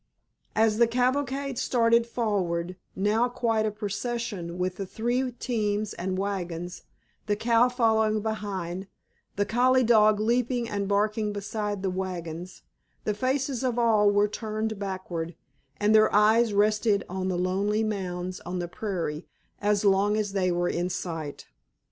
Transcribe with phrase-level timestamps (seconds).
[0.55, 6.81] As the cavalcade started forward, now quite a procession with the three teams and wagons,
[7.27, 8.87] the cow following behind,
[9.35, 12.63] the collie dog leaping and barking beside the wagons,
[13.03, 15.35] the faces of all were turned backward
[15.79, 19.27] and their eyes rested on the lonely mounds on the prairie
[19.61, 21.45] as long as they were in sight.